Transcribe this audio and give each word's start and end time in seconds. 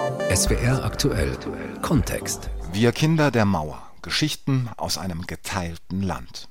SWR 0.00 0.82
aktuell 0.82 1.36
Kontext. 1.82 2.48
Wir 2.72 2.90
Kinder 2.92 3.30
der 3.30 3.44
Mauer. 3.44 3.82
Geschichten 4.00 4.70
aus 4.78 4.96
einem 4.96 5.26
geteilten 5.26 6.00
Land. 6.00 6.48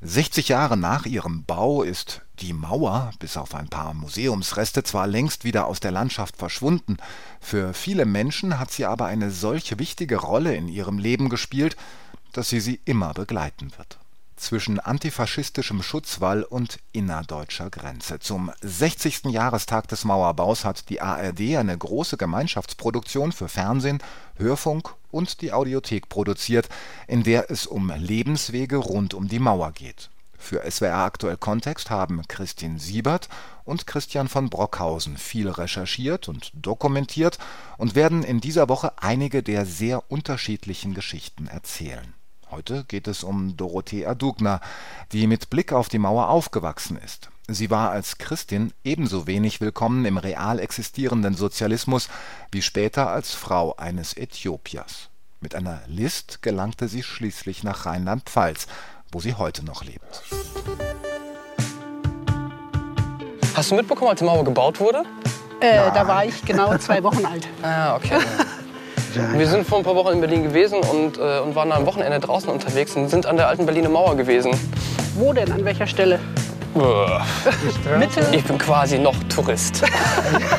60 0.00 0.48
Jahre 0.48 0.76
nach 0.76 1.06
ihrem 1.06 1.44
Bau 1.44 1.84
ist 1.84 2.22
die 2.40 2.52
Mauer, 2.52 3.12
bis 3.20 3.36
auf 3.36 3.54
ein 3.54 3.68
paar 3.68 3.94
Museumsreste, 3.94 4.82
zwar 4.82 5.06
längst 5.06 5.44
wieder 5.44 5.66
aus 5.66 5.78
der 5.78 5.92
Landschaft 5.92 6.36
verschwunden, 6.36 6.96
für 7.40 7.72
viele 7.72 8.04
Menschen 8.04 8.58
hat 8.58 8.72
sie 8.72 8.84
aber 8.84 9.06
eine 9.06 9.30
solche 9.30 9.78
wichtige 9.78 10.16
Rolle 10.16 10.56
in 10.56 10.66
ihrem 10.66 10.98
Leben 10.98 11.28
gespielt, 11.28 11.76
dass 12.32 12.48
sie 12.48 12.58
sie 12.58 12.80
immer 12.84 13.14
begleiten 13.14 13.70
wird 13.76 14.01
zwischen 14.42 14.80
antifaschistischem 14.80 15.82
Schutzwall 15.82 16.42
und 16.42 16.78
innerdeutscher 16.92 17.70
Grenze. 17.70 18.18
Zum 18.18 18.50
60. 18.60 19.26
Jahrestag 19.26 19.88
des 19.88 20.04
Mauerbaus 20.04 20.64
hat 20.64 20.88
die 20.88 21.00
ARD 21.00 21.56
eine 21.56 21.78
große 21.78 22.16
Gemeinschaftsproduktion 22.16 23.32
für 23.32 23.48
Fernsehen, 23.48 24.02
Hörfunk 24.36 24.94
und 25.10 25.40
die 25.40 25.52
Audiothek 25.52 26.08
produziert, 26.08 26.68
in 27.06 27.22
der 27.22 27.50
es 27.50 27.66
um 27.66 27.90
Lebenswege 27.96 28.76
rund 28.76 29.14
um 29.14 29.28
die 29.28 29.38
Mauer 29.38 29.72
geht. 29.72 30.10
Für 30.36 30.68
SWR 30.68 31.04
Aktuell 31.04 31.36
Kontext 31.36 31.88
haben 31.88 32.26
Christine 32.26 32.80
Siebert 32.80 33.28
und 33.64 33.86
Christian 33.86 34.26
von 34.26 34.50
Brockhausen 34.50 35.16
viel 35.16 35.48
recherchiert 35.48 36.28
und 36.28 36.50
dokumentiert 36.52 37.38
und 37.78 37.94
werden 37.94 38.24
in 38.24 38.40
dieser 38.40 38.68
Woche 38.68 38.92
einige 38.98 39.44
der 39.44 39.66
sehr 39.66 40.10
unterschiedlichen 40.10 40.94
Geschichten 40.94 41.46
erzählen 41.46 42.12
Heute 42.52 42.84
geht 42.84 43.08
es 43.08 43.24
um 43.24 43.56
Dorothee 43.56 44.04
Adugner, 44.04 44.60
die 45.12 45.26
mit 45.26 45.48
Blick 45.48 45.72
auf 45.72 45.88
die 45.88 45.98
Mauer 45.98 46.28
aufgewachsen 46.28 46.98
ist. 46.98 47.30
Sie 47.48 47.70
war 47.70 47.90
als 47.90 48.18
Christin 48.18 48.74
ebenso 48.84 49.26
wenig 49.26 49.62
willkommen 49.62 50.04
im 50.04 50.18
real 50.18 50.58
existierenden 50.58 51.34
Sozialismus 51.34 52.10
wie 52.50 52.60
später 52.60 53.08
als 53.08 53.32
Frau 53.32 53.74
eines 53.76 54.14
Äthiopiers. 54.14 55.08
Mit 55.40 55.54
einer 55.54 55.80
List 55.86 56.42
gelangte 56.42 56.88
sie 56.88 57.02
schließlich 57.02 57.64
nach 57.64 57.86
Rheinland-Pfalz, 57.86 58.66
wo 59.10 59.20
sie 59.20 59.32
heute 59.32 59.64
noch 59.64 59.82
lebt. 59.82 60.22
Hast 63.54 63.70
du 63.70 63.76
mitbekommen, 63.76 64.10
als 64.10 64.18
die 64.18 64.26
Mauer 64.26 64.44
gebaut 64.44 64.78
wurde? 64.78 65.04
Äh, 65.60 65.90
da 65.94 66.06
war 66.06 66.26
ich 66.26 66.44
genau 66.44 66.76
zwei 66.78 67.02
Wochen 67.02 67.24
alt. 67.24 67.48
Ah, 67.62 67.96
okay. 67.96 68.18
Wir 69.14 69.46
sind 69.46 69.66
vor 69.66 69.78
ein 69.78 69.84
paar 69.84 69.94
Wochen 69.94 70.14
in 70.14 70.20
Berlin 70.20 70.42
gewesen 70.42 70.78
und, 70.78 71.18
äh, 71.18 71.40
und 71.40 71.54
waren 71.54 71.72
am 71.72 71.86
Wochenende 71.86 72.18
draußen 72.20 72.48
unterwegs 72.48 72.96
und 72.96 73.08
sind 73.08 73.26
an 73.26 73.36
der 73.36 73.48
alten 73.48 73.66
Berliner 73.66 73.88
Mauer 73.88 74.16
gewesen. 74.16 74.52
Wo 75.14 75.32
denn? 75.32 75.50
An 75.52 75.64
welcher 75.64 75.86
Stelle? 75.86 76.18
Mitte? 76.74 78.26
Ich 78.32 78.44
bin 78.44 78.56
quasi 78.56 78.98
noch 78.98 79.14
Tourist. 79.28 79.82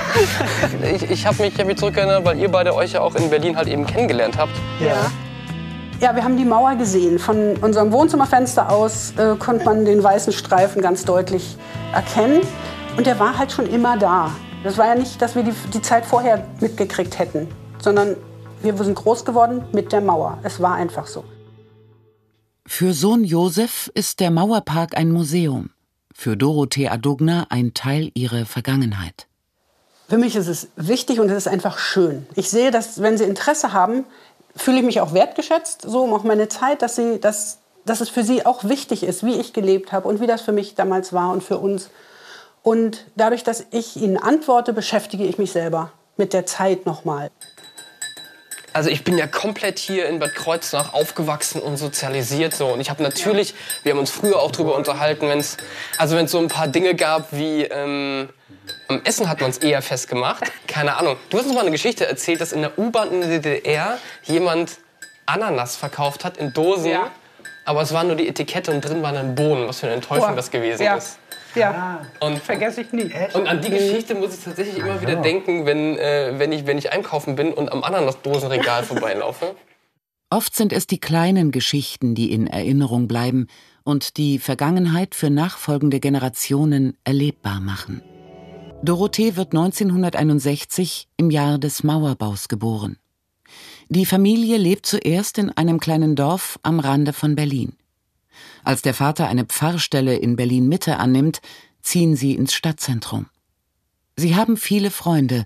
ich 0.94 1.10
ich 1.10 1.26
habe 1.26 1.42
mich, 1.42 1.58
hab 1.58 1.66
mich 1.66 1.78
zurückerinnert, 1.78 2.24
weil 2.24 2.38
ihr 2.38 2.50
beide 2.50 2.76
euch 2.76 2.94
ja 2.94 3.02
auch 3.02 3.16
in 3.16 3.30
Berlin 3.30 3.58
halt 3.58 3.68
eben 3.68 3.86
kennengelernt 3.86 4.38
habt. 4.38 4.54
Ja. 4.80 5.12
Ja, 6.00 6.16
wir 6.16 6.24
haben 6.24 6.38
die 6.38 6.46
Mauer 6.46 6.76
gesehen. 6.76 7.18
Von 7.18 7.56
unserem 7.62 7.92
Wohnzimmerfenster 7.92 8.70
aus 8.70 9.14
äh, 9.18 9.36
konnte 9.38 9.66
man 9.66 9.86
den 9.86 10.04
weißen 10.04 10.34
Streifen 10.34 10.82
ganz 10.82 11.06
deutlich 11.06 11.56
erkennen. 11.94 12.42
Und 12.98 13.08
der 13.08 13.20
war 13.20 13.38
halt 13.38 13.52
schon 13.52 13.68
immer 13.68 13.98
da. 13.98 14.32
Das 14.64 14.78
war 14.78 14.88
ja 14.88 14.96
nicht, 14.96 15.22
dass 15.22 15.36
wir 15.36 15.44
die, 15.44 15.54
die 15.74 15.82
Zeit 15.82 16.06
vorher 16.06 16.46
mitgekriegt 16.60 17.18
hätten, 17.20 17.48
sondern 17.80 18.18
wir 18.64 18.76
sind 18.84 18.96
groß 18.96 19.26
geworden 19.26 19.66
mit 19.72 19.92
der 19.92 20.02
Mauer. 20.02 20.40
Es 20.44 20.62
war 20.62 20.76
einfach 20.76 21.08
so. 21.08 21.24
Für 22.66 22.94
Sohn 22.94 23.24
Josef 23.24 23.92
ist 23.94 24.20
der 24.20 24.32
Mauerpark 24.32 24.98
ein 24.98 25.12
Museum. 25.12 25.72
Für 26.14 26.38
Dorothee 26.38 26.88
Adugner 26.88 27.48
ein 27.50 27.74
Teil 27.74 28.12
ihrer 28.14 28.46
Vergangenheit. 28.46 29.28
Für 30.08 30.18
mich 30.18 30.36
ist 30.36 30.48
es 30.48 30.68
wichtig 30.76 31.20
und 31.20 31.30
es 31.30 31.38
ist 31.38 31.48
einfach 31.48 31.78
schön. 31.78 32.26
Ich 32.36 32.50
sehe, 32.50 32.72
dass 32.72 33.02
wenn 33.02 33.18
Sie 33.18 33.24
Interesse 33.24 33.74
haben, 33.74 34.06
fühle 34.56 34.78
ich 34.78 34.86
mich 34.86 35.02
auch 35.02 35.14
wertgeschätzt, 35.14 35.82
so 35.82 36.04
um 36.04 36.14
auch 36.14 36.24
meine 36.24 36.48
Zeit, 36.48 36.82
dass, 36.82 36.96
sie, 36.96 37.20
dass, 37.20 37.60
dass 37.86 38.02
es 38.02 38.10
für 38.10 38.24
Sie 38.24 38.46
auch 38.46 38.64
wichtig 38.64 39.04
ist, 39.04 39.26
wie 39.26 39.40
ich 39.40 39.54
gelebt 39.54 39.92
habe 39.92 40.08
und 40.08 40.22
wie 40.22 40.28
das 40.28 40.42
für 40.42 40.52
mich 40.52 40.76
damals 40.76 41.14
war 41.14 41.32
und 41.32 41.44
für 41.44 41.58
uns. 41.58 41.90
Und 42.62 43.06
dadurch, 43.16 43.44
dass 43.44 43.66
ich 43.72 43.98
Ihnen 43.98 44.18
antworte, 44.18 44.72
beschäftige 44.72 45.26
ich 45.26 45.38
mich 45.38 45.52
selber 45.52 45.92
mit 46.16 46.34
der 46.34 46.46
Zeit 46.46 46.86
nochmal. 46.86 47.32
Also 48.74 48.90
ich 48.90 49.04
bin 49.04 49.18
ja 49.18 49.28
komplett 49.28 49.78
hier 49.78 50.08
in 50.08 50.20
Bad 50.20 50.34
Kreuznach 50.34 50.94
aufgewachsen 50.94 51.62
und 51.62 51.78
sozialisiert 51.78 52.56
so. 52.56 52.68
Und 52.68 52.82
ich 52.82 52.90
habe 52.90 53.04
natürlich, 53.04 53.54
wir 53.84 53.92
haben 53.92 54.00
uns 54.00 54.10
früher 54.10 54.40
auch 54.40 54.52
drüber 54.52 54.76
unterhalten, 54.76 55.30
wenn 55.30 55.40
es 55.40 55.58
also 55.98 56.16
wenn 56.16 56.28
so 56.28 56.40
ein 56.40 56.48
paar 56.48 56.68
Dinge 56.68 56.96
gab 56.96 57.32
wie 57.32 57.64
ähm, 57.64 58.30
am 58.88 59.02
Essen 59.04 59.30
hat 59.30 59.42
man 59.42 59.52
es 59.52 59.60
eher 59.60 59.82
festgemacht. 59.82 60.44
Keine 60.68 60.98
Ahnung. 60.98 61.18
Du 61.30 61.38
hast 61.38 61.46
uns 61.46 61.54
mal 61.54 61.62
eine 61.62 61.72
Geschichte 61.72 62.08
erzählt, 62.08 62.42
dass 62.42 62.52
in 62.52 62.62
der 62.62 62.78
U-Bahn 62.78 63.12
in 63.12 63.22
der 63.22 63.40
DDR 63.40 64.00
jemand 64.24 64.78
Ananas 65.26 65.76
verkauft 65.76 66.26
hat 66.26 66.38
in 66.38 66.54
Dosen. 66.54 66.92
Ja. 66.92 67.12
Aber 67.66 67.82
es 67.82 67.94
war 67.94 68.04
nur 68.04 68.16
die 68.16 68.28
Etikette 68.28 68.72
und 68.72 68.82
drin 68.82 69.02
waren 69.04 69.16
dann 69.16 69.36
Bohnen. 69.36 69.68
Was 69.68 69.80
für 69.80 69.86
eine 69.86 69.96
Enttäuschung 69.96 70.34
oh, 70.34 70.36
das 70.36 70.52
gewesen 70.52 70.84
ja. 70.84 70.96
ist. 70.96 71.18
Ja, 71.56 72.06
und 72.20 72.40
vergesse 72.40 72.82
ich 72.82 72.92
nie. 72.92 73.12
Und 73.34 73.48
an 73.48 73.62
die 73.62 73.70
Geschichte 73.70 74.16
muss 74.16 74.38
ich 74.38 74.44
tatsächlich 74.44 74.78
immer 74.78 75.02
wieder 75.02 75.18
denken, 75.18 75.66
wenn, 75.66 75.98
äh, 75.98 76.34
wenn, 76.38 76.52
ich, 76.52 76.66
wenn 76.66 76.78
ich 76.78 76.92
einkaufen 76.92 77.36
bin 77.36 77.54
und 77.54 77.72
am 77.72 77.84
Ananasdosenregal 77.84 78.84
vorbeilaufe. 78.84 79.56
Oft 80.30 80.56
sind 80.56 80.74
es 80.74 80.88
die 80.88 81.00
kleinen 81.00 81.52
Geschichten, 81.52 82.16
die 82.16 82.32
in 82.32 82.48
Erinnerung 82.48 83.08
bleiben 83.08 83.48
und 83.84 84.18
die 84.18 84.40
Vergangenheit 84.40 85.14
für 85.14 85.30
nachfolgende 85.30 86.00
Generationen 86.00 86.98
erlebbar 87.04 87.60
machen. 87.60 88.02
Dorothee 88.82 89.36
wird 89.36 89.54
1961 89.54 91.08
im 91.18 91.30
Jahr 91.30 91.58
des 91.58 91.84
Mauerbaus 91.84 92.48
geboren. 92.48 92.98
Die 93.90 94.06
Familie 94.06 94.58
lebt 94.58 94.86
zuerst 94.86 95.38
in 95.38 95.52
einem 95.52 95.80
kleinen 95.80 96.16
Dorf 96.16 96.60
am 96.64 96.80
Rande 96.80 97.14
von 97.14 97.36
Berlin. 97.36 97.74
Als 98.64 98.82
der 98.82 98.94
Vater 98.94 99.28
eine 99.28 99.46
Pfarrstelle 99.46 100.16
in 100.16 100.36
Berlin 100.36 100.68
Mitte 100.68 100.98
annimmt, 100.98 101.42
ziehen 101.82 102.16
sie 102.16 102.36
ins 102.36 102.54
Stadtzentrum. 102.54 103.28
Sie 104.16 104.36
haben 104.36 104.58
viele 104.58 104.90
Freunde. 104.90 105.46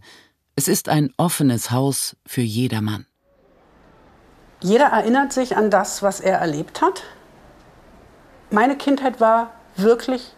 Es 0.56 0.68
ist 0.68 0.90
ein 0.90 1.12
offenes 1.18 1.72
Haus 1.72 2.16
für 2.26 2.42
jedermann. 2.42 3.06
Jeder 4.62 4.86
erinnert 4.86 5.34
sich 5.34 5.56
an 5.56 5.70
das, 5.70 6.04
was 6.04 6.20
er 6.20 6.38
erlebt 6.40 6.82
hat. 6.82 7.04
Meine 8.50 8.76
Kindheit 8.76 9.20
war 9.20 9.52
wirklich 9.76 10.34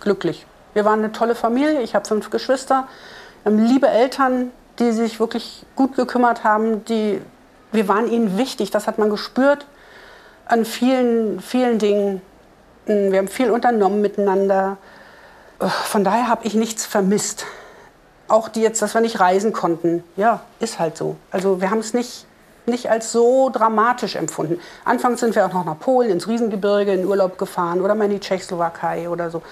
glücklich. 0.00 0.46
Wir 0.74 0.84
waren 0.84 1.00
eine 1.00 1.12
tolle 1.12 1.34
Familie. 1.34 1.82
Ich 1.82 1.94
habe 1.94 2.06
fünf 2.06 2.30
Geschwister, 2.30 2.86
liebe 3.44 3.88
Eltern, 3.88 4.50
die 4.78 4.92
sich 4.92 5.18
wirklich 5.20 5.64
gut 5.74 5.96
gekümmert 5.96 6.44
haben. 6.44 6.84
Die, 6.84 7.20
wir 7.72 7.88
waren 7.88 8.10
ihnen 8.10 8.38
wichtig. 8.38 8.70
Das 8.70 8.86
hat 8.86 8.98
man 8.98 9.10
gespürt 9.10 9.66
an 10.50 10.64
vielen, 10.64 11.40
vielen 11.40 11.78
Dingen. 11.78 12.20
Wir 12.86 13.18
haben 13.18 13.28
viel 13.28 13.50
unternommen 13.50 14.00
miteinander. 14.00 14.78
Von 15.58 16.02
daher 16.02 16.28
habe 16.28 16.44
ich 16.44 16.54
nichts 16.54 16.84
vermisst. 16.84 17.46
Auch 18.26 18.48
die 18.48 18.60
jetzt, 18.60 18.82
dass 18.82 18.94
wir 18.94 19.00
nicht 19.00 19.20
reisen 19.20 19.52
konnten. 19.52 20.02
Ja, 20.16 20.42
ist 20.58 20.78
halt 20.78 20.96
so. 20.96 21.16
Also 21.30 21.60
wir 21.60 21.70
haben 21.70 21.78
es 21.78 21.94
nicht, 21.94 22.26
nicht 22.66 22.90
als 22.90 23.12
so 23.12 23.50
dramatisch 23.50 24.16
empfunden. 24.16 24.58
Anfangs 24.84 25.20
sind 25.20 25.34
wir 25.34 25.46
auch 25.46 25.52
noch 25.52 25.64
nach 25.64 25.78
Polen, 25.78 26.10
ins 26.10 26.26
Riesengebirge, 26.26 26.92
in 26.94 27.04
Urlaub 27.04 27.38
gefahren 27.38 27.80
oder 27.80 27.94
mal 27.94 28.06
in 28.06 28.12
die 28.12 28.20
Tschechoslowakei 28.20 29.08
oder 29.08 29.30
so. 29.30 29.42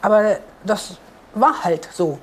Aber 0.00 0.38
das 0.64 0.96
war 1.34 1.64
halt 1.64 1.88
so. 1.92 2.18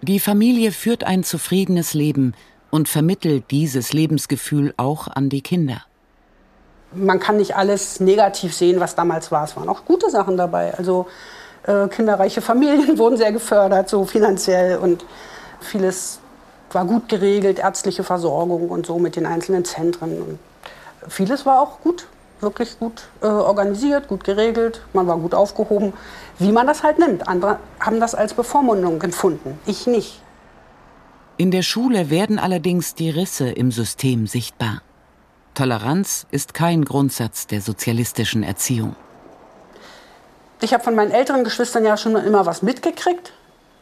Die 0.00 0.18
Familie 0.18 0.72
führt 0.72 1.04
ein 1.04 1.22
zufriedenes 1.22 1.94
Leben 1.94 2.34
und 2.70 2.88
vermittelt 2.88 3.44
dieses 3.52 3.92
Lebensgefühl 3.92 4.74
auch 4.76 5.06
an 5.06 5.28
die 5.28 5.42
Kinder 5.42 5.82
man 6.94 7.20
kann 7.20 7.36
nicht 7.36 7.56
alles 7.56 8.00
negativ 8.00 8.54
sehen, 8.54 8.80
was 8.80 8.94
damals 8.94 9.30
war. 9.30 9.44
Es 9.44 9.56
waren 9.56 9.68
auch 9.68 9.84
gute 9.84 10.10
Sachen 10.10 10.36
dabei. 10.36 10.74
Also 10.76 11.06
äh, 11.66 11.88
kinderreiche 11.88 12.40
Familien 12.40 12.98
wurden 12.98 13.16
sehr 13.16 13.32
gefördert, 13.32 13.88
so 13.88 14.04
finanziell 14.04 14.78
und 14.78 15.04
vieles 15.60 16.18
war 16.72 16.84
gut 16.84 17.08
geregelt, 17.08 17.58
ärztliche 17.58 18.02
Versorgung 18.02 18.68
und 18.70 18.86
so 18.86 18.98
mit 18.98 19.16
den 19.16 19.26
einzelnen 19.26 19.64
Zentren. 19.64 20.22
Und 20.22 20.38
vieles 21.08 21.44
war 21.44 21.60
auch 21.60 21.80
gut, 21.80 22.06
wirklich 22.40 22.78
gut 22.78 23.04
äh, 23.20 23.26
organisiert, 23.26 24.08
gut 24.08 24.24
geregelt, 24.24 24.82
man 24.92 25.06
war 25.06 25.18
gut 25.18 25.34
aufgehoben, 25.34 25.92
wie 26.38 26.52
man 26.52 26.66
das 26.66 26.82
halt 26.82 26.98
nimmt. 26.98 27.28
Andere 27.28 27.58
haben 27.78 28.00
das 28.00 28.14
als 28.14 28.34
Bevormundung 28.34 29.00
empfunden, 29.02 29.58
ich 29.66 29.86
nicht. 29.86 30.20
In 31.36 31.50
der 31.50 31.62
Schule 31.62 32.10
werden 32.10 32.38
allerdings 32.38 32.94
die 32.94 33.10
Risse 33.10 33.48
im 33.48 33.70
System 33.70 34.26
sichtbar. 34.26 34.82
Toleranz 35.54 36.26
ist 36.30 36.54
kein 36.54 36.84
Grundsatz 36.84 37.46
der 37.46 37.60
sozialistischen 37.60 38.42
Erziehung. 38.42 38.96
Ich 40.60 40.72
habe 40.72 40.82
von 40.82 40.94
meinen 40.94 41.10
älteren 41.10 41.44
Geschwistern 41.44 41.84
ja 41.84 41.96
schon 41.96 42.16
immer 42.16 42.46
was 42.46 42.62
mitgekriegt 42.62 43.32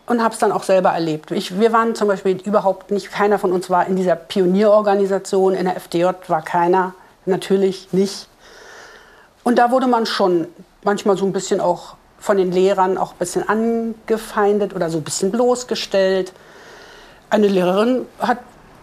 und 0.07 0.23
habe 0.23 0.35
es 0.35 0.41
dann 0.41 0.51
auch 0.51 0.65
selber 0.65 0.91
erlebt. 0.91 1.31
Ich, 1.31 1.61
wir 1.61 1.73
waren 1.73 1.95
zum 1.95 2.09
Beispiel 2.09 2.41
überhaupt 2.45 2.91
nicht, 2.91 3.13
keiner 3.13 3.39
von 3.39 3.53
uns 3.53 3.71
war 3.71 3.87
in 3.87 3.97
dieser 3.97 4.17
Pionierorganisation, 4.17 5.55
in 5.55 5.67
der 5.67 5.77
FDJ 5.77 6.07
war 6.27 6.43
keiner, 6.43 6.95
natürlich 7.27 7.93
nicht. 7.93 8.29
Und 9.45 9.59
da 9.59 9.71
wurde 9.71 9.87
man 9.87 10.07
schon 10.07 10.49
manchmal 10.83 11.17
so 11.17 11.25
ein 11.25 11.33
bisschen 11.33 11.61
auch 11.61 11.95
von 12.19 12.37
den 12.37 12.51
Lehrern 12.51 12.99
auch 12.99 13.13
ein 13.13 13.19
bisschen 13.19 13.49
angefeindet 13.49 14.75
oder 14.75 14.91
so 14.91 14.99
ein 14.99 15.05
bisschen 15.05 15.31
bloßgestellt. 15.31 16.33
Eine 17.31 17.47
Lehrerin 17.47 18.07
hat 18.19 18.39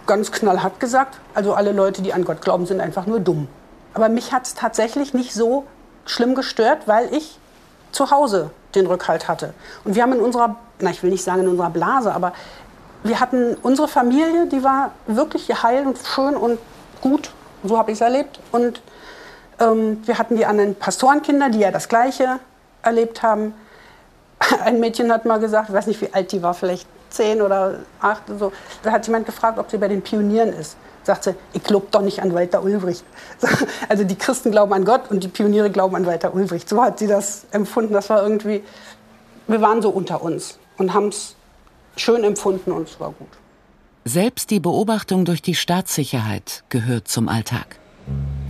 ganz 0.07 0.31
knallhart 0.31 0.80
gesagt, 0.80 1.19
also 1.33 1.54
alle 1.54 1.71
Leute, 1.71 2.01
die 2.01 2.13
an 2.13 2.25
Gott 2.25 2.42
glauben, 2.42 2.65
sind 2.65 2.81
einfach 2.81 3.06
nur 3.06 3.19
dumm. 3.19 3.48
Aber 3.94 4.09
mich 4.09 4.33
hat 4.33 4.45
es 4.45 4.54
tatsächlich 4.54 5.13
nicht 5.13 5.33
so 5.33 5.65
schlimm 6.06 6.36
gestört, 6.36 6.88
weil 6.88 7.13
ich 7.13 7.38
zu 7.92 8.12
Hause 8.12 8.51
den 8.75 8.88
Rückhalt 8.88 9.27
hatte. 9.27 9.54
Und 9.83 9.95
wir 9.95 10.04
haben 10.04 10.13
in 10.13 10.19
unserer, 10.19 10.56
na 10.80 10.89
ich 10.89 11.04
will 11.04 11.09
nicht 11.09 11.24
sagen 11.24 11.42
in 11.42 11.48
unserer 11.48 11.69
Blase, 11.69 12.13
aber 12.13 12.33
wir 13.04 13.19
hatten 13.19 13.56
unsere 13.62 13.88
Familie, 13.88 14.48
die 14.48 14.63
war 14.63 14.92
wirklich 15.07 15.63
heil 15.63 15.86
und 15.86 15.98
schön 15.98 16.36
und 16.36 16.59
gut. 17.01 17.31
So 17.63 17.77
habe 17.77 17.92
ich 17.92 17.98
es 17.98 18.01
erlebt. 18.01 18.39
Und 18.51 18.81
ähm, 19.59 20.01
wir 20.06 20.18
hatten 20.18 20.36
die 20.36 20.45
anderen 20.45 20.75
Pastorenkinder, 20.75 21.50
die 21.50 21.59
ja 21.59 21.71
das 21.71 21.89
Gleiche 21.89 22.39
erlebt 22.83 23.24
haben. 23.24 23.54
Ein 24.63 24.80
Mädchen 24.80 25.12
hat 25.12 25.25
mal 25.25 25.39
gesagt, 25.39 25.69
ich 25.69 25.75
weiß 25.75 25.88
nicht, 25.88 26.01
wie 26.01 26.13
alt 26.13 26.31
die 26.31 26.42
war, 26.42 26.54
vielleicht 26.54 26.88
zehn 27.10 27.42
oder 27.42 27.80
acht 28.00 28.30
oder 28.30 28.39
so. 28.39 28.51
Da 28.84 28.92
hat 28.92 29.06
jemand 29.07 29.25
gefragt, 29.25 29.57
ob 29.60 29.69
sie 29.72 29.78
bei 29.78 29.88
den 29.88 30.01
Pionieren 30.01 30.54
ist. 30.54 30.78
Sagt 31.04 31.24
sie, 31.24 31.36
ich 31.54 31.63
glaube 31.63 31.88
doch 31.89 32.01
nicht 32.01 32.22
an 32.22 32.34
Walter 32.34 32.63
Ulbricht. 32.63 33.06
Also 33.89 34.04
die 34.04 34.16
Christen 34.16 34.51
glauben 34.51 34.74
an 34.74 34.84
Gott 34.84 35.10
und 35.10 35.24
die 35.24 35.30
Pioniere 35.30 35.69
glauben 35.69 35.95
an 35.95 36.06
Walter 36.06 36.34
Ulbricht. 36.34 36.68
So 36.68 36.81
hat 36.81 37.00
sie 37.00 37.07
das 37.07 37.45
empfunden. 37.51 37.94
Das 37.94 38.10
war 38.10 38.22
irgendwie, 38.22 38.63
wir 39.48 39.62
waren 39.62 39.81
so 39.81 39.89
unter 39.89 40.22
uns 40.22 40.60
und 40.78 40.94
haben 40.94 41.07
es 41.07 41.36
schön 41.95 42.24
empfunden 42.24 42.72
und 42.72 42.90
es 42.90 43.00
war 43.00 43.12
gut. 43.12 43.30
Selbst 44.04 44.51
die 44.51 44.60
Beobachtung 44.60 45.25
durch 45.25 45.42
die 45.42 45.56
Staatssicherheit 45.56 46.63
gehört 46.69 47.07
zum 47.07 47.28
Alltag. 47.30 47.78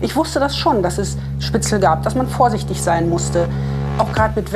Ich 0.02 0.16
wusste 0.16 0.40
das 0.40 0.56
schon, 0.56 0.84
dass 0.84 0.98
es 0.98 1.18
Spitzel 1.40 1.80
gab, 1.80 2.04
dass 2.04 2.14
man 2.14 2.28
vorsichtig 2.28 2.82
sein 2.82 3.10
musste, 3.10 3.50
auch 3.98 4.12
gerade 4.14 4.40
mit 4.40 4.54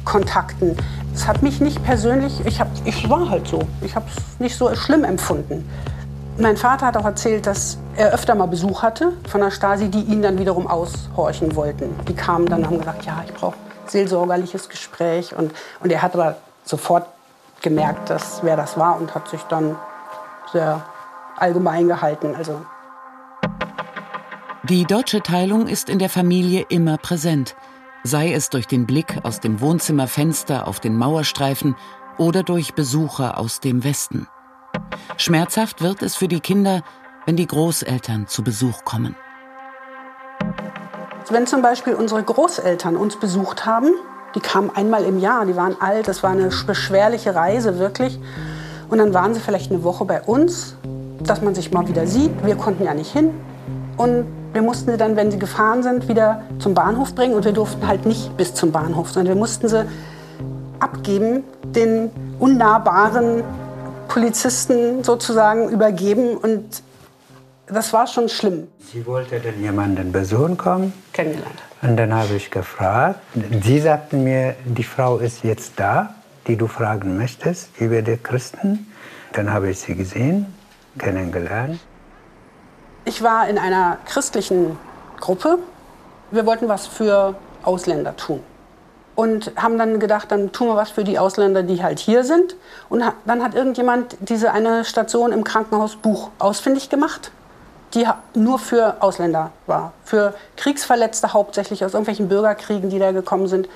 Westkontakten. 0.00 0.76
Es 1.14 1.26
hat 1.26 1.42
mich 1.42 1.60
nicht 1.60 1.82
persönlich, 1.84 2.44
ich, 2.44 2.60
hab, 2.60 2.68
ich 2.84 3.08
war 3.08 3.28
halt 3.28 3.46
so, 3.46 3.60
ich 3.82 3.94
habe 3.94 4.06
es 4.08 4.40
nicht 4.40 4.56
so 4.56 4.74
schlimm 4.74 5.04
empfunden. 5.04 5.68
Mein 6.38 6.56
Vater 6.56 6.86
hat 6.86 6.96
auch 6.96 7.04
erzählt, 7.04 7.46
dass 7.46 7.78
er 7.96 8.12
öfter 8.12 8.34
mal 8.34 8.46
Besuch 8.46 8.82
hatte 8.82 9.12
von 9.28 9.40
der 9.40 9.50
Stasi, 9.50 9.88
die 9.88 10.00
ihn 10.00 10.22
dann 10.22 10.38
wiederum 10.38 10.66
aushorchen 10.66 11.54
wollten. 11.54 11.94
Die 12.08 12.14
kamen 12.14 12.46
dann 12.46 12.60
und 12.60 12.66
haben 12.66 12.78
gesagt, 12.78 13.04
ja, 13.04 13.22
ich 13.26 13.34
brauche 13.34 13.56
seelsorgerliches 13.86 14.68
Gespräch. 14.68 15.34
Und, 15.36 15.52
und 15.80 15.90
er 15.92 16.00
hat 16.00 16.14
aber 16.14 16.36
sofort 16.64 17.06
gemerkt, 17.60 18.08
dass, 18.08 18.42
wer 18.42 18.56
das 18.56 18.78
war 18.78 18.98
und 18.98 19.14
hat 19.14 19.28
sich 19.28 19.42
dann 19.42 19.76
sehr 20.52 20.82
allgemein 21.36 21.88
gehalten. 21.88 22.34
Also 22.36 22.62
die 24.62 24.84
deutsche 24.84 25.20
Teilung 25.22 25.66
ist 25.66 25.90
in 25.90 25.98
der 25.98 26.08
Familie 26.08 26.64
immer 26.68 26.96
präsent, 26.96 27.56
sei 28.02 28.32
es 28.32 28.50
durch 28.50 28.66
den 28.66 28.86
Blick 28.86 29.18
aus 29.22 29.40
dem 29.40 29.60
Wohnzimmerfenster 29.60 30.66
auf 30.66 30.80
den 30.80 30.96
Mauerstreifen 30.96 31.76
oder 32.18 32.42
durch 32.42 32.74
Besucher 32.74 33.38
aus 33.38 33.60
dem 33.60 33.84
Westen. 33.84 34.26
Schmerzhaft 35.16 35.82
wird 35.82 36.02
es 36.02 36.16
für 36.16 36.28
die 36.28 36.40
Kinder, 36.40 36.82
wenn 37.26 37.36
die 37.36 37.46
Großeltern 37.46 38.26
zu 38.26 38.42
Besuch 38.42 38.84
kommen. 38.84 39.14
Wenn 41.28 41.46
zum 41.46 41.62
Beispiel 41.62 41.94
unsere 41.94 42.22
Großeltern 42.22 42.96
uns 42.96 43.16
besucht 43.16 43.66
haben, 43.66 43.90
die 44.34 44.40
kamen 44.40 44.70
einmal 44.74 45.04
im 45.04 45.18
Jahr, 45.18 45.44
die 45.46 45.56
waren 45.56 45.76
alt, 45.80 46.08
das 46.08 46.22
war 46.22 46.30
eine 46.30 46.50
beschwerliche 46.66 47.34
Reise 47.34 47.78
wirklich. 47.78 48.18
Und 48.88 48.98
dann 48.98 49.14
waren 49.14 49.34
sie 49.34 49.40
vielleicht 49.40 49.70
eine 49.70 49.82
Woche 49.84 50.04
bei 50.04 50.20
uns, 50.22 50.76
dass 51.22 51.42
man 51.42 51.54
sich 51.54 51.70
mal 51.72 51.86
wieder 51.88 52.06
sieht. 52.06 52.44
Wir 52.44 52.56
konnten 52.56 52.84
ja 52.84 52.94
nicht 52.94 53.12
hin. 53.12 53.30
Und 53.96 54.26
wir 54.52 54.62
mussten 54.62 54.90
sie 54.90 54.96
dann, 54.96 55.16
wenn 55.16 55.30
sie 55.30 55.38
gefahren 55.38 55.82
sind, 55.82 56.08
wieder 56.08 56.42
zum 56.58 56.74
Bahnhof 56.74 57.14
bringen. 57.14 57.34
Und 57.34 57.44
wir 57.44 57.52
durften 57.52 57.86
halt 57.86 58.06
nicht 58.06 58.36
bis 58.36 58.54
zum 58.54 58.72
Bahnhof, 58.72 59.10
sondern 59.10 59.34
wir 59.34 59.40
mussten 59.40 59.68
sie 59.68 59.86
abgeben, 60.80 61.44
den 61.64 62.10
unnahbaren 62.38 63.44
Polizisten 64.08 65.04
sozusagen 65.04 65.68
übergeben. 65.68 66.36
Und 66.36 66.82
das 67.66 67.92
war 67.92 68.06
schon 68.06 68.28
schlimm. 68.28 68.66
Sie 68.92 69.06
wollte 69.06 69.38
dann 69.38 69.60
jemanden 69.60 70.10
besuchen 70.10 70.56
kommen. 70.56 70.92
Kennengelernt. 71.12 71.62
Und 71.82 71.96
dann 71.96 72.12
habe 72.12 72.34
ich 72.34 72.50
gefragt. 72.50 73.20
Sie 73.62 73.80
sagten 73.80 74.24
mir, 74.24 74.56
die 74.64 74.82
Frau 74.84 75.18
ist 75.18 75.44
jetzt 75.44 75.74
da, 75.76 76.14
die 76.46 76.56
du 76.56 76.66
fragen 76.66 77.16
möchtest 77.16 77.70
über 77.78 78.02
die 78.02 78.16
Christen. 78.16 78.90
Dann 79.32 79.52
habe 79.52 79.70
ich 79.70 79.78
sie 79.80 79.94
gesehen, 79.94 80.46
kennengelernt. 80.98 81.78
Ich 83.04 83.22
war 83.22 83.48
in 83.48 83.58
einer 83.58 83.98
christlichen 84.04 84.78
Gruppe. 85.20 85.58
Wir 86.30 86.46
wollten 86.46 86.68
was 86.68 86.86
für 86.86 87.34
Ausländer 87.62 88.16
tun. 88.16 88.42
Und 89.16 89.52
haben 89.56 89.78
dann 89.78 90.00
gedacht, 90.00 90.30
dann 90.30 90.52
tun 90.52 90.68
wir 90.68 90.76
was 90.76 90.90
für 90.90 91.04
die 91.04 91.18
Ausländer, 91.18 91.62
die 91.62 91.82
halt 91.82 91.98
hier 91.98 92.24
sind. 92.24 92.56
Und 92.88 93.02
dann 93.26 93.42
hat 93.42 93.54
irgendjemand 93.54 94.16
diese 94.20 94.52
eine 94.52 94.84
Station 94.84 95.32
im 95.32 95.44
Krankenhausbuch 95.44 96.30
ausfindig 96.38 96.88
gemacht, 96.88 97.32
die 97.94 98.06
nur 98.34 98.58
für 98.58 99.02
Ausländer 99.02 99.50
war. 99.66 99.92
Für 100.04 100.34
Kriegsverletzte 100.56 101.32
hauptsächlich 101.32 101.84
aus 101.84 101.92
irgendwelchen 101.92 102.28
Bürgerkriegen, 102.28 102.88
die 102.90 102.98
da 102.98 103.12
gekommen 103.12 103.48
sind. 103.48 103.68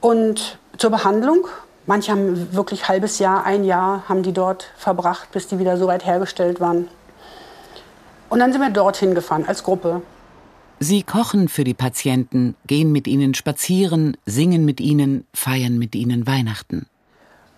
Und 0.00 0.58
zur 0.78 0.90
Behandlung. 0.90 1.46
Manche 1.86 2.12
haben 2.12 2.54
wirklich 2.54 2.84
ein 2.84 2.88
halbes 2.88 3.18
Jahr, 3.18 3.44
ein 3.44 3.64
Jahr 3.64 4.04
haben 4.08 4.22
die 4.22 4.32
dort 4.32 4.68
verbracht, 4.76 5.32
bis 5.32 5.48
die 5.48 5.58
wieder 5.58 5.76
so 5.76 5.86
weit 5.86 6.04
hergestellt 6.06 6.60
waren. 6.60 6.88
Und 8.32 8.38
dann 8.38 8.50
sind 8.50 8.62
wir 8.62 8.70
dorthin 8.70 9.14
gefahren 9.14 9.44
als 9.46 9.62
Gruppe. 9.62 10.00
Sie 10.80 11.02
kochen 11.02 11.48
für 11.48 11.64
die 11.64 11.74
Patienten, 11.74 12.56
gehen 12.66 12.90
mit 12.90 13.06
ihnen 13.06 13.34
spazieren, 13.34 14.16
singen 14.24 14.64
mit 14.64 14.80
ihnen, 14.80 15.26
feiern 15.34 15.76
mit 15.76 15.94
ihnen 15.94 16.26
Weihnachten. 16.26 16.86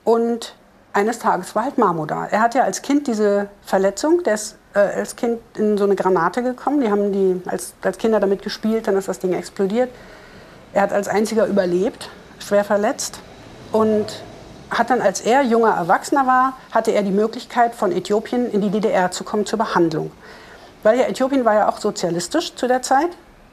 Und 0.02 0.56
eines 0.92 1.20
Tages 1.20 1.54
war 1.54 1.62
halt 1.62 1.78
Marmo 1.78 2.06
da. 2.06 2.26
Er 2.26 2.40
hatte 2.40 2.58
ja 2.58 2.64
als 2.64 2.82
Kind 2.82 3.06
diese 3.06 3.50
Verletzung, 3.62 4.24
der 4.24 4.34
ist 4.34 4.58
äh, 4.74 4.80
als 4.80 5.14
Kind 5.14 5.38
in 5.56 5.78
so 5.78 5.84
eine 5.84 5.94
Granate 5.94 6.42
gekommen. 6.42 6.80
Die 6.80 6.90
haben 6.90 7.12
die 7.12 7.40
als, 7.48 7.74
als 7.82 7.96
Kinder 7.96 8.18
damit 8.18 8.42
gespielt, 8.42 8.88
dann 8.88 8.96
ist 8.96 9.06
das 9.06 9.20
Ding 9.20 9.32
explodiert. 9.32 9.90
Er 10.72 10.82
hat 10.82 10.92
als 10.92 11.06
einziger 11.06 11.46
überlebt, 11.46 12.10
schwer 12.40 12.64
verletzt. 12.64 13.20
Und 13.70 14.24
hat 14.70 14.90
dann, 14.90 15.00
als 15.00 15.20
er 15.20 15.42
junger 15.42 15.70
Erwachsener 15.70 16.26
war, 16.26 16.58
hatte 16.72 16.90
er 16.90 17.04
die 17.04 17.12
Möglichkeit, 17.12 17.76
von 17.76 17.92
Äthiopien 17.92 18.50
in 18.50 18.60
die 18.60 18.70
DDR 18.70 19.12
zu 19.12 19.22
kommen 19.22 19.46
zur 19.46 19.60
Behandlung. 19.60 20.10
Weil 20.84 21.00
ja 21.00 21.06
Äthiopien 21.06 21.44
war 21.44 21.54
ja 21.54 21.69
auch 21.69 21.78
sozialistisch 21.78 22.54
zu 22.54 22.69
der 22.69 22.82
Zeit 22.82 23.08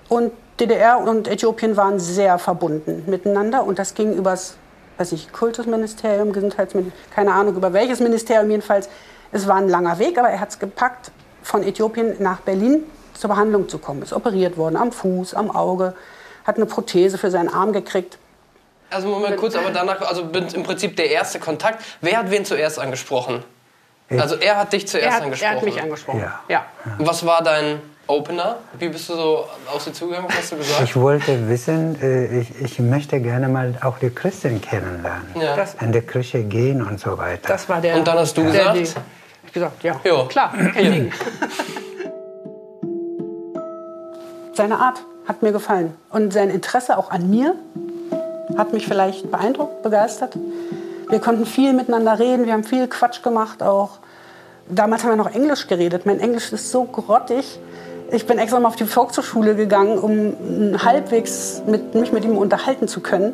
und 0.10 0.31
DDR 0.60 1.00
und 1.00 1.28
Äthiopien 1.28 1.78
waren 1.78 1.98
sehr 1.98 2.38
verbunden 2.38 3.04
miteinander 3.07 3.63
und 3.63 3.80
das 3.80 3.95
ging 3.95 4.13
übers, 4.13 4.57
weiß 4.98 5.13
ich, 5.13 5.31
Kultusministerium, 5.31 6.33
Gesundheitsministerium, 6.33 6.92
keine 7.16 7.33
Ahnung 7.33 7.56
über 7.56 7.72
welches 7.72 8.01
Ministerium 8.01 8.51
jedenfalls. 8.51 8.89
Es 9.31 9.48
war 9.48 9.56
ein 9.56 9.69
langer 9.69 9.98
Weg, 9.98 10.19
aber 10.19 10.30
er 10.30 10.42
hat 10.42 10.50
es 10.50 10.60
gepackt, 10.60 11.12
von 11.42 11.63
Äthiopien 11.63 12.18
nach 12.19 12.42
Berlin 12.42 12.83
zur 13.14 13.30
Behandlung 13.30 13.69
zu 13.69 13.78
kommen. 13.78 14.04
Ist 14.04 14.14
operiert 14.14 14.57
worden 14.57 14.76
am 14.76 14.92
Fuß, 14.92 15.33
am 15.33 15.50
Auge, 15.50 15.95
hat 16.44 16.57
eine 16.57 16.66
Prothese 16.66 17.18
für 17.18 17.31
seinen 17.31 17.50
Arm 17.50 17.71
gekriegt. 17.71 18.18
Also 18.90 19.07
Moment 19.07 19.38
kurz, 19.38 19.56
aber 19.56 19.71
danach, 19.71 20.02
also 20.02 20.23
im 20.23 20.64
Prinzip 20.64 20.97
der 20.97 21.09
erste 21.09 21.40
Kontakt. 21.40 21.81
Wer 22.02 22.18
hat 22.18 22.30
wen 22.30 22.44
zuerst 22.44 22.78
angesprochen? 22.78 23.42
Also 24.19 24.35
er 24.35 24.57
hat 24.57 24.73
dich 24.73 24.87
zuerst 24.87 25.07
er 25.07 25.13
hat, 25.13 25.23
angesprochen. 25.23 25.51
Er 25.51 25.57
hat 25.57 25.65
mich 25.65 25.81
angesprochen. 25.81 26.19
Ja. 26.19 26.39
ja. 26.49 26.65
Was 26.99 27.25
war 27.25 27.44
dein 27.44 27.80
Opener? 28.07 28.57
Wie 28.77 28.89
bist 28.89 29.07
du 29.09 29.15
so 29.15 29.45
auf 29.73 29.81
sie 29.81 29.94
zugegangen? 29.94 30.30
Was 30.30 30.37
hast 30.37 30.51
du 30.51 30.57
gesagt? 30.57 30.83
Ich 30.83 30.95
wollte 30.95 31.47
wissen, 31.47 32.01
äh, 32.01 32.39
ich, 32.41 32.61
ich 32.61 32.80
möchte 32.80 33.19
gerne 33.21 33.47
mal 33.47 33.73
auch 33.83 33.97
die 33.99 34.09
Christen 34.09 34.59
kennenlernen. 34.61 35.27
Ja. 35.35 35.56
Das, 35.56 35.75
In 35.75 35.91
die 35.91 36.01
Kirche 36.01 36.44
gehen 36.44 36.85
und 36.85 36.99
so 36.99 37.18
weiter. 37.18 37.47
das 37.47 37.69
war 37.69 37.80
der. 37.80 37.95
Und 37.95 38.07
dann 38.07 38.18
hast 38.18 38.35
du 38.37 38.44
der, 38.44 38.73
gesagt? 38.73 39.06
Ich 39.45 39.53
gesagt, 39.53 39.83
ja, 39.83 39.99
Jo. 40.03 40.25
klar, 40.25 40.53
kein 40.53 40.91
Ding. 40.91 41.11
Seine 44.53 44.77
Art 44.80 45.01
hat 45.27 45.41
mir 45.41 45.51
gefallen 45.51 45.94
und 46.09 46.33
sein 46.33 46.49
Interesse 46.49 46.97
auch 46.97 47.11
an 47.11 47.30
mir 47.30 47.56
hat 48.57 48.73
mich 48.73 48.85
vielleicht 48.87 49.31
beeindruckt, 49.31 49.81
begeistert. 49.83 50.37
Wir 51.11 51.19
konnten 51.19 51.45
viel 51.45 51.73
miteinander 51.73 52.18
reden, 52.19 52.45
wir 52.45 52.53
haben 52.53 52.63
viel 52.63 52.87
Quatsch 52.87 53.21
gemacht 53.21 53.61
auch. 53.61 53.99
Damals 54.69 55.03
haben 55.03 55.09
wir 55.11 55.18
noch 55.18 55.33
Englisch 55.33 55.68
geredet. 55.68 56.06
Mein 56.06 56.19
Englisch 56.21 56.53
ist 56.53 56.71
so 56.71 56.85
grottig. 56.85 57.59
Ich 58.11 58.25
bin 58.25 58.37
extra 58.37 58.59
mal 58.59 58.69
auf 58.69 58.77
die 58.77 58.85
Volkshochschule 58.85 59.56
gegangen, 59.56 59.97
um 59.99 60.81
halbwegs 60.83 61.61
mit, 61.68 61.94
mich 61.95 62.11
mit 62.13 62.23
ihm 62.23 62.37
unterhalten 62.37 62.87
zu 62.87 63.01
können. 63.01 63.33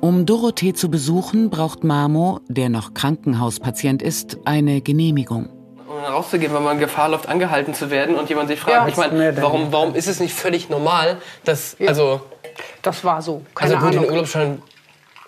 Um 0.00 0.24
Dorothee 0.24 0.72
zu 0.72 0.88
besuchen, 0.88 1.50
braucht 1.50 1.82
Mamo, 1.84 2.38
der 2.48 2.68
noch 2.68 2.94
Krankenhauspatient 2.94 4.02
ist, 4.02 4.38
eine 4.44 4.80
Genehmigung. 4.80 5.48
Um 5.88 5.98
rauszugehen, 6.12 6.54
wenn 6.54 6.62
man 6.62 6.78
Gefahr 6.78 7.08
läuft, 7.08 7.28
angehalten 7.28 7.74
zu 7.74 7.90
werden 7.90 8.14
und 8.14 8.28
jemand 8.28 8.48
sich 8.48 8.60
fragt, 8.60 8.76
Ja. 8.76 8.88
ich 8.88 8.96
meine, 8.96 9.36
warum, 9.42 9.72
warum 9.72 9.94
ist 9.96 10.06
es 10.06 10.20
nicht 10.20 10.32
völlig 10.34 10.70
normal, 10.70 11.18
dass, 11.44 11.76
also, 11.84 12.20
Das 12.82 13.04
war 13.04 13.20
so. 13.20 13.42
Keine 13.54 13.74
also 13.74 13.84
gut, 13.84 13.94
den 13.94 13.98
Ahnung. 14.00 14.10
Urlaubsschein, 14.12 14.62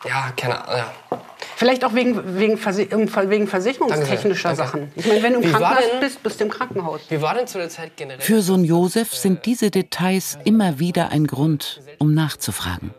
ja, 0.08 0.32
keine 0.36 0.66
Ahnung, 0.68 0.84
ja. 1.10 1.18
Vielleicht 1.56 1.84
auch 1.84 1.94
wegen, 1.94 2.38
wegen, 2.38 2.56
Versi 2.58 2.88
wegen 2.90 3.46
versicherungstechnischer 3.46 4.54
Danke 4.54 4.62
danke. 4.72 4.88
Sachen. 4.88 4.92
Ich 4.96 5.06
meine, 5.06 5.22
wenn 5.22 5.32
du 5.34 5.38
im 5.40 5.44
Wie 5.44 5.52
Krankenhaus 5.52 5.84
denn- 5.92 6.00
bist, 6.00 6.22
bist 6.22 6.40
du 6.40 6.44
im 6.44 6.50
Krankenhaus. 6.50 7.00
Wie 7.08 7.22
war 7.22 7.34
denn 7.34 7.46
zu 7.46 7.58
der 7.58 7.68
Zeit 7.68 7.92
generell? 7.96 8.20
Für 8.20 8.42
Sohn 8.42 8.64
Josef 8.64 9.14
sind 9.14 9.46
diese 9.46 9.70
Details 9.70 10.38
immer 10.44 10.78
wieder 10.80 11.10
ein 11.10 11.26
Grund, 11.26 11.80
um 11.98 12.14
nachzufragen. 12.14 12.92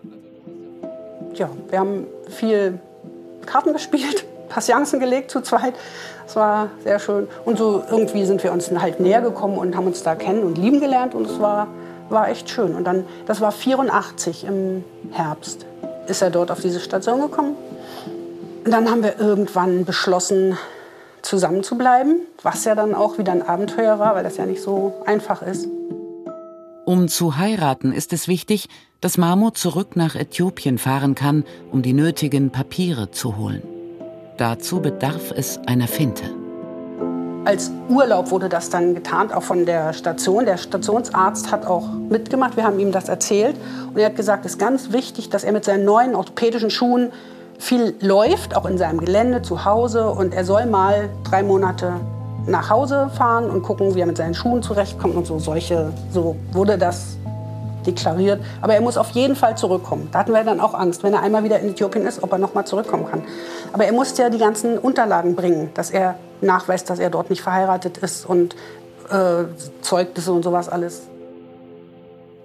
Ja, 1.36 1.50
wir 1.69 1.79
haben 1.79 2.05
viel 2.29 2.79
Karten 3.45 3.74
gespielt, 3.74 4.25
Passianzen 4.50 5.00
gelegt 5.00 5.31
zu 5.31 5.41
zweit. 5.41 5.74
Es 6.27 6.36
war 6.36 6.69
sehr 6.83 7.00
schön. 7.00 7.27
Und 7.43 7.57
so 7.57 7.83
irgendwie 7.89 8.24
sind 8.25 8.43
wir 8.43 8.53
uns 8.53 8.69
halt 8.72 9.00
näher 9.00 9.22
gekommen 9.22 9.57
und 9.57 9.75
haben 9.75 9.88
uns 9.88 10.03
da 10.03 10.15
kennen 10.15 10.43
und 10.43 10.57
lieben 10.57 10.79
gelernt. 10.79 11.15
Und 11.15 11.25
es 11.27 11.39
war, 11.39 11.67
war 12.10 12.29
echt 12.29 12.50
schön. 12.50 12.75
Und 12.75 12.86
dann, 12.86 13.05
das 13.25 13.41
war 13.41 13.51
84 13.51 14.45
im 14.45 14.83
Herbst, 15.12 15.65
ist 16.07 16.22
er 16.22 16.29
dort 16.29 16.51
auf 16.51 16.62
diese 16.62 16.79
Station 16.79 17.22
gekommen. 17.22 17.55
Dann 18.65 18.89
haben 18.89 19.03
wir 19.03 19.19
irgendwann 19.19 19.86
beschlossen, 19.86 20.57
zusammen 21.22 21.63
zu 21.63 21.77
bleiben, 21.77 22.22
was 22.41 22.65
ja 22.65 22.75
dann 22.75 22.93
auch 22.93 23.17
wieder 23.17 23.31
ein 23.31 23.41
Abenteuer 23.41 23.98
war, 23.98 24.13
weil 24.15 24.24
das 24.24 24.38
ja 24.38 24.45
nicht 24.45 24.62
so 24.62 24.93
einfach 25.05 25.41
ist. 25.41 25.67
Um 26.86 27.07
zu 27.07 27.38
heiraten 27.38 27.93
ist 27.93 28.12
es 28.12 28.27
wichtig, 28.27 28.67
dass 29.00 29.17
Mamo 29.17 29.51
zurück 29.51 29.95
nach 29.95 30.15
Äthiopien 30.15 30.77
fahren 30.77 31.15
kann, 31.15 31.45
um 31.72 31.81
die 31.81 31.93
nötigen 31.93 32.51
Papiere 32.51 33.10
zu 33.10 33.38
holen. 33.38 33.63
Dazu 34.38 34.81
bedarf 34.81 35.31
es 35.31 35.60
einer 35.65 35.88
Finte. 35.88 36.42
Als 37.45 37.71
Urlaub 37.89 38.31
wurde 38.31 38.47
das 38.47 38.69
dann 38.69 38.95
getarnt, 38.95 39.33
auch 39.33 39.43
von 39.43 39.65
der 39.65 39.91
Station. 39.91 40.45
Der 40.45 40.55
Stationsarzt 40.55 41.51
hat 41.51 41.65
auch 41.65 41.89
mitgemacht. 42.09 42.55
Wir 42.55 42.63
haben 42.63 42.79
ihm 42.79 42.93
das 42.93 43.09
erzählt. 43.09 43.57
Und 43.89 44.00
er 44.00 44.05
hat 44.05 44.15
gesagt, 44.15 44.45
es 44.45 44.53
ist 44.53 44.59
ganz 44.59 44.93
wichtig, 44.93 45.29
dass 45.29 45.43
er 45.43 45.51
mit 45.51 45.65
seinen 45.65 45.83
neuen 45.83 46.15
orthopädischen 46.15 46.69
Schuhen 46.69 47.12
viel 47.59 47.95
läuft, 48.00 48.55
auch 48.55 48.65
in 48.65 48.77
seinem 48.77 49.01
Gelände 49.01 49.41
zu 49.41 49.65
Hause. 49.65 50.09
Und 50.09 50.33
er 50.33 50.45
soll 50.45 50.65
mal 50.67 51.09
drei 51.25 51.43
Monate 51.43 51.95
nach 52.47 52.69
Hause 52.69 53.09
fahren 53.17 53.50
und 53.50 53.62
gucken, 53.62 53.93
wie 53.93 54.00
er 54.00 54.05
mit 54.05 54.15
seinen 54.15 54.35
Schuhen 54.35 54.63
zurechtkommt 54.63 55.15
und 55.15 55.27
so. 55.27 55.38
Solche, 55.38 55.91
so 56.12 56.38
wurde 56.53 56.77
das 56.77 57.17
deklariert. 57.87 58.41
Aber 58.61 58.73
er 58.73 58.81
muss 58.81 58.97
auf 58.97 59.11
jeden 59.11 59.35
Fall 59.35 59.57
zurückkommen. 59.57 60.09
Da 60.11 60.19
hatten 60.19 60.33
wir 60.33 60.43
dann 60.43 60.59
auch 60.59 60.73
Angst, 60.73 61.03
wenn 61.03 61.13
er 61.13 61.21
einmal 61.21 61.43
wieder 61.43 61.59
in 61.59 61.69
Äthiopien 61.69 62.05
ist, 62.05 62.23
ob 62.23 62.31
er 62.31 62.37
noch 62.37 62.53
mal 62.53 62.65
zurückkommen 62.65 63.07
kann. 63.09 63.23
Aber 63.71 63.85
er 63.85 63.93
musste 63.93 64.23
ja 64.23 64.29
die 64.29 64.37
ganzen 64.37 64.77
Unterlagen 64.77 65.35
bringen, 65.35 65.69
dass 65.73 65.91
er 65.91 66.15
nachweist, 66.41 66.89
dass 66.89 66.99
er 66.99 67.09
dort 67.09 67.29
nicht 67.29 67.41
verheiratet 67.41 67.97
ist 67.99 68.25
und 68.25 68.55
äh, 69.09 69.45
Zeugnisse 69.81 70.31
und 70.31 70.43
sowas 70.43 70.69
alles. 70.69 71.03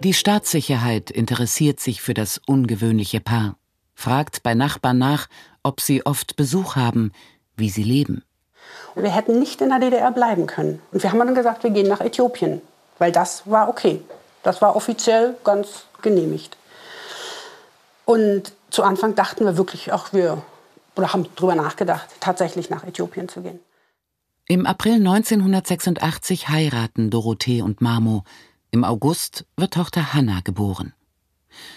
Die 0.00 0.14
Staatssicherheit 0.14 1.10
interessiert 1.10 1.80
sich 1.80 2.02
für 2.02 2.14
das 2.14 2.40
ungewöhnliche 2.46 3.20
Paar, 3.20 3.56
fragt 3.94 4.44
bei 4.44 4.54
Nachbarn 4.54 4.98
nach, 4.98 5.26
ob 5.64 5.80
sie 5.80 6.06
oft 6.06 6.36
Besuch 6.36 6.76
haben, 6.76 7.12
wie 7.56 7.68
sie 7.68 7.82
leben. 7.82 8.22
Wir 8.94 9.10
hätten 9.10 9.38
nicht 9.38 9.60
in 9.60 9.70
der 9.70 9.80
DDR 9.80 10.10
bleiben 10.12 10.46
können. 10.46 10.80
Und 10.92 11.02
wir 11.02 11.10
haben 11.10 11.18
dann 11.18 11.34
gesagt, 11.34 11.62
wir 11.64 11.70
gehen 11.70 11.88
nach 11.88 12.00
Äthiopien, 12.00 12.60
weil 12.98 13.12
das 13.12 13.42
war 13.46 13.68
okay. 13.68 14.00
Das 14.42 14.62
war 14.62 14.76
offiziell 14.76 15.36
ganz 15.44 15.84
genehmigt. 16.02 16.56
Und 18.04 18.52
zu 18.70 18.82
Anfang 18.82 19.14
dachten 19.14 19.44
wir 19.44 19.56
wirklich, 19.56 19.92
ach, 19.92 20.12
wir 20.12 20.42
oder 20.96 21.12
haben 21.12 21.26
darüber 21.36 21.54
nachgedacht, 21.54 22.08
tatsächlich 22.20 22.70
nach 22.70 22.84
Äthiopien 22.84 23.28
zu 23.28 23.42
gehen. 23.42 23.60
Im 24.46 24.66
April 24.66 24.94
1986 24.94 26.48
heiraten 26.48 27.10
Dorothee 27.10 27.62
und 27.62 27.80
Mamo. 27.80 28.24
Im 28.70 28.82
August 28.82 29.44
wird 29.56 29.74
Tochter 29.74 30.14
Hanna 30.14 30.40
geboren. 30.42 30.94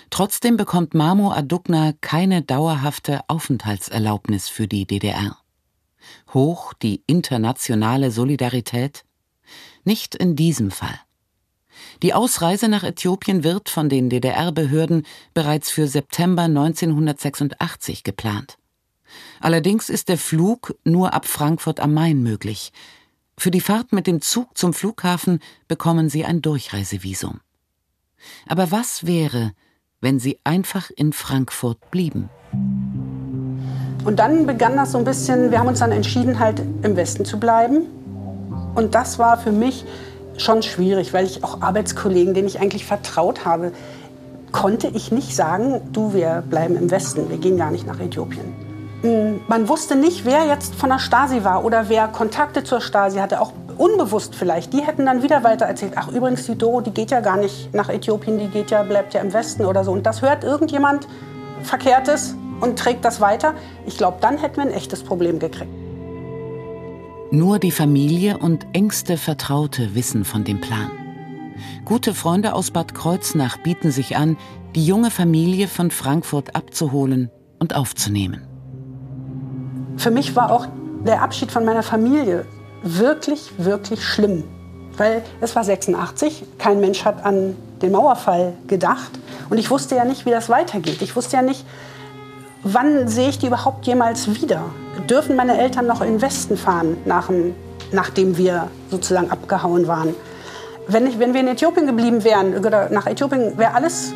Trotzdem 0.10 0.58
bekommt 0.58 0.94
Mamo 0.94 1.32
Adugna 1.32 1.94
keine 2.02 2.42
dauerhafte 2.42 3.22
Aufenthaltserlaubnis 3.28 4.50
für 4.50 4.68
die 4.68 4.86
DDR. 4.86 5.38
Hoch 6.34 6.74
die 6.74 7.04
internationale 7.08 8.12
Solidarität? 8.12 9.06
Nicht 9.84 10.16
in 10.16 10.36
diesem 10.36 10.72
Fall. 10.72 11.00
Die 12.04 12.14
Ausreise 12.14 12.68
nach 12.68 12.84
Äthiopien 12.84 13.44
wird 13.44 13.70
von 13.70 13.90
den 13.90 14.10
DDR-Behörden 14.10 15.06
bereits 15.34 15.70
für 15.70 15.88
September 15.88 16.44
1986 16.44 18.04
geplant. 18.04 18.58
Allerdings 19.40 19.90
ist 19.90 20.10
der 20.10 20.18
Flug 20.18 20.76
nur 20.84 21.14
ab 21.14 21.26
Frankfurt 21.26 21.80
am 21.80 21.94
Main 21.94 22.24
möglich. 22.24 22.72
Für 23.38 23.52
die 23.52 23.62
Fahrt 23.62 23.92
mit 23.92 24.08
dem 24.08 24.22
Zug 24.22 24.58
zum 24.58 24.74
Flughafen 24.74 25.40
bekommen 25.68 26.10
sie 26.10 26.26
ein 26.26 26.42
Durchreisevisum. 26.42 27.40
Aber 28.48 28.72
was 28.72 29.06
wäre, 29.06 29.54
wenn 30.00 30.20
sie 30.20 30.40
einfach 30.44 30.92
in 30.96 31.14
Frankfurt 31.14 31.92
blieben? 31.92 32.30
Und 34.04 34.18
dann 34.18 34.46
begann 34.46 34.76
das 34.76 34.92
so 34.92 34.98
ein 34.98 35.04
bisschen, 35.04 35.52
wir 35.52 35.60
haben 35.60 35.68
uns 35.68 35.80
dann 35.80 35.92
entschieden, 35.92 36.40
halt 36.40 36.62
im 36.82 36.96
Westen 36.96 37.26
zu 37.26 37.40
bleiben. 37.40 37.88
Und 38.76 38.96
das 38.96 39.20
war 39.20 39.38
für 39.38 39.52
mich 39.52 39.86
schon 40.42 40.62
schwierig, 40.64 41.14
weil 41.14 41.26
ich 41.26 41.44
auch 41.44 41.62
Arbeitskollegen, 41.62 42.34
denen 42.34 42.48
ich 42.48 42.60
eigentlich 42.60 42.86
vertraut 42.86 43.46
habe, 43.46 43.72
konnte 44.52 44.88
ich 44.88 45.12
nicht 45.12 45.36
sagen, 45.36 45.82
du, 45.94 46.14
wir 46.14 46.44
bleiben 46.50 46.76
im 46.76 46.92
Westen, 46.92 47.30
wir 47.30 47.38
gehen 47.38 47.58
gar 47.58 47.72
nicht 47.72 47.88
nach 47.88 48.00
Äthiopien. 48.00 48.54
Hm, 49.02 49.42
man 49.48 49.68
wusste 49.68 49.96
nicht, 49.96 50.26
wer 50.26 50.46
jetzt 50.46 50.76
von 50.76 50.90
der 50.90 51.00
Stasi 51.00 51.44
war 51.44 51.66
oder 51.66 51.90
wer 51.90 52.08
Kontakte 52.08 52.64
zur 52.64 52.82
Stasi 52.82 53.18
hatte, 53.18 53.42
auch 53.42 53.54
unbewusst 53.78 54.36
vielleicht. 54.36 54.74
Die 54.74 54.82
hätten 54.82 55.06
dann 55.06 55.24
wieder 55.24 55.44
weiter 55.44 55.66
erzählt, 55.66 55.94
ach 55.96 56.10
übrigens, 56.10 56.46
die 56.46 56.56
Doro, 56.56 56.82
die 56.82 56.92
geht 56.92 57.10
ja 57.10 57.20
gar 57.20 57.38
nicht 57.38 57.74
nach 57.74 57.90
Äthiopien, 57.90 58.38
die 58.38 58.48
geht 58.48 58.70
ja, 58.70 58.84
bleibt 58.84 59.14
ja 59.14 59.22
im 59.22 59.34
Westen 59.34 59.66
oder 59.66 59.84
so. 59.84 59.92
Und 59.92 60.06
das 60.06 60.22
hört 60.22 60.44
irgendjemand 60.44 61.08
Verkehrtes 61.64 62.36
und 62.60 62.78
trägt 62.78 63.04
das 63.06 63.22
weiter. 63.22 63.56
Ich 63.86 63.98
glaube, 63.98 64.18
dann 64.22 64.38
hätten 64.38 64.58
wir 64.58 64.64
ein 64.64 64.72
echtes 64.72 65.04
Problem 65.04 65.40
gekriegt. 65.40 65.81
Nur 67.34 67.60
die 67.60 67.72
Familie 67.72 68.38
und 68.40 68.68
engste 68.74 69.16
Vertraute 69.16 69.96
wissen 69.96 70.26
von 70.26 70.44
dem 70.44 70.60
Plan. 70.60 70.92
Gute 71.86 72.14
Freunde 72.14 72.54
aus 72.54 72.72
Bad 72.72 72.94
Kreuznach 72.94 73.56
bieten 73.56 73.90
sich 73.90 74.18
an, 74.18 74.36
die 74.76 74.86
junge 74.86 75.12
Familie 75.12 75.70
von 75.70 75.92
Frankfurt 75.92 76.58
abzuholen 76.58 77.32
und 77.58 77.74
aufzunehmen. 77.74 78.46
Für 79.96 80.12
mich 80.12 80.36
war 80.36 80.52
auch 80.52 80.68
der 81.06 81.22
Abschied 81.22 81.54
von 81.54 81.64
meiner 81.64 81.84
Familie 81.84 82.46
wirklich, 82.84 83.54
wirklich 83.58 84.04
schlimm. 84.06 84.44
Weil 84.98 85.24
es 85.40 85.56
war 85.56 85.64
86, 85.64 86.44
kein 86.58 86.82
Mensch 86.82 87.06
hat 87.06 87.24
an 87.24 87.56
den 87.82 87.94
Mauerfall 87.94 88.56
gedacht. 88.68 89.12
Und 89.50 89.58
ich 89.58 89.72
wusste 89.72 89.96
ja 89.96 90.04
nicht, 90.04 90.26
wie 90.26 90.32
das 90.32 90.50
weitergeht. 90.50 91.02
Ich 91.02 91.16
wusste 91.16 91.38
ja 91.38 91.44
nicht, 91.44 91.66
wann 92.62 93.08
sehe 93.08 93.30
ich 93.30 93.40
die 93.40 93.48
überhaupt 93.48 93.88
jemals 93.88 94.28
wieder? 94.42 94.66
Dürfen 95.10 95.36
meine 95.36 95.58
Eltern 95.58 95.88
noch 95.88 96.02
in 96.02 96.14
den 96.14 96.22
Westen 96.22 96.58
fahren, 96.58 96.98
nach 97.06 97.28
dem, 97.28 97.56
nachdem 97.92 98.38
wir 98.38 98.68
sozusagen 98.90 99.32
abgehauen 99.32 99.88
waren? 99.88 100.16
Wenn, 100.88 101.08
ich, 101.08 101.20
wenn 101.20 101.34
wir 101.34 101.42
in 101.42 101.48
Äthiopien 101.48 101.86
geblieben 101.86 102.24
wären, 102.24 102.58
oder 102.58 102.90
nach 102.90 103.08
Äthiopien, 103.08 103.58
wäre 103.58 103.74
alles 103.74 104.14